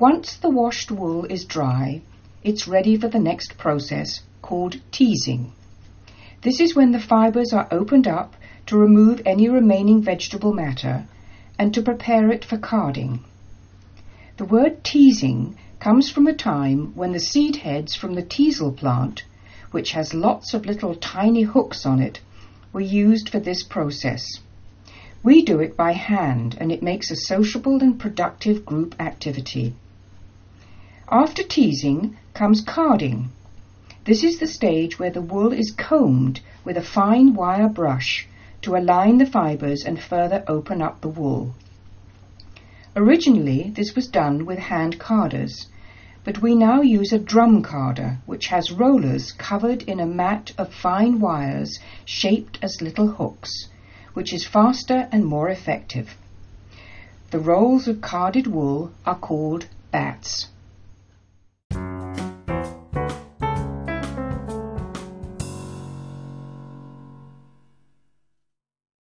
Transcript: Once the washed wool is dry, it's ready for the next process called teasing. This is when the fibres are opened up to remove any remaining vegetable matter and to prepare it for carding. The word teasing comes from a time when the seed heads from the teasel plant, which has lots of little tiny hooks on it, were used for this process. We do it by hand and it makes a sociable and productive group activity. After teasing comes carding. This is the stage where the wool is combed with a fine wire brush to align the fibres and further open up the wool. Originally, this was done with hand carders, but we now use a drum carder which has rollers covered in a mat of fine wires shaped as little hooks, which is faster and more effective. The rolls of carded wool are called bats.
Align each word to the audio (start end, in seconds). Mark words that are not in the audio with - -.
Once 0.00 0.36
the 0.36 0.48
washed 0.48 0.92
wool 0.92 1.24
is 1.24 1.44
dry, 1.44 2.00
it's 2.44 2.68
ready 2.68 2.96
for 2.96 3.08
the 3.08 3.18
next 3.18 3.58
process 3.58 4.20
called 4.42 4.76
teasing. 4.92 5.50
This 6.42 6.60
is 6.60 6.76
when 6.76 6.92
the 6.92 7.00
fibres 7.00 7.52
are 7.52 7.66
opened 7.72 8.06
up 8.06 8.36
to 8.66 8.78
remove 8.78 9.20
any 9.26 9.48
remaining 9.48 10.00
vegetable 10.00 10.52
matter 10.52 11.04
and 11.58 11.74
to 11.74 11.82
prepare 11.82 12.30
it 12.30 12.44
for 12.44 12.56
carding. 12.56 13.24
The 14.36 14.44
word 14.44 14.84
teasing 14.84 15.56
comes 15.80 16.08
from 16.08 16.28
a 16.28 16.32
time 16.32 16.92
when 16.94 17.10
the 17.10 17.18
seed 17.18 17.56
heads 17.56 17.96
from 17.96 18.14
the 18.14 18.22
teasel 18.22 18.70
plant, 18.70 19.24
which 19.72 19.90
has 19.92 20.14
lots 20.14 20.54
of 20.54 20.64
little 20.64 20.94
tiny 20.94 21.42
hooks 21.42 21.84
on 21.84 22.00
it, 22.00 22.20
were 22.72 22.80
used 22.80 23.28
for 23.28 23.40
this 23.40 23.64
process. 23.64 24.24
We 25.24 25.42
do 25.42 25.58
it 25.58 25.76
by 25.76 25.94
hand 25.94 26.56
and 26.60 26.70
it 26.70 26.84
makes 26.84 27.10
a 27.10 27.16
sociable 27.16 27.82
and 27.82 27.98
productive 27.98 28.64
group 28.64 28.94
activity. 29.00 29.74
After 31.10 31.42
teasing 31.42 32.18
comes 32.34 32.60
carding. 32.60 33.30
This 34.04 34.22
is 34.22 34.38
the 34.38 34.46
stage 34.46 34.98
where 34.98 35.08
the 35.08 35.22
wool 35.22 35.54
is 35.54 35.70
combed 35.70 36.40
with 36.66 36.76
a 36.76 36.82
fine 36.82 37.32
wire 37.32 37.70
brush 37.70 38.28
to 38.60 38.76
align 38.76 39.16
the 39.16 39.24
fibres 39.24 39.86
and 39.86 39.98
further 39.98 40.44
open 40.46 40.82
up 40.82 41.00
the 41.00 41.08
wool. 41.08 41.54
Originally, 42.94 43.72
this 43.74 43.94
was 43.94 44.06
done 44.06 44.44
with 44.44 44.58
hand 44.58 44.98
carders, 44.98 45.68
but 46.24 46.42
we 46.42 46.54
now 46.54 46.82
use 46.82 47.10
a 47.10 47.18
drum 47.18 47.62
carder 47.62 48.18
which 48.26 48.48
has 48.48 48.70
rollers 48.70 49.32
covered 49.32 49.80
in 49.84 50.00
a 50.00 50.06
mat 50.06 50.52
of 50.58 50.74
fine 50.74 51.20
wires 51.20 51.78
shaped 52.04 52.58
as 52.60 52.82
little 52.82 53.08
hooks, 53.12 53.68
which 54.12 54.34
is 54.34 54.46
faster 54.46 55.08
and 55.10 55.24
more 55.24 55.48
effective. 55.48 56.18
The 57.30 57.38
rolls 57.38 57.88
of 57.88 58.02
carded 58.02 58.46
wool 58.46 58.92
are 59.06 59.18
called 59.18 59.68
bats. 59.90 60.47